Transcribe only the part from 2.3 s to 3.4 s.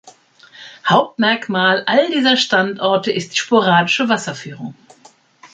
Standorte ist die